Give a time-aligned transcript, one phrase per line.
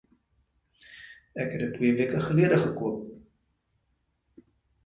[1.43, 2.99] Ek het dit twee weke gelede gekoop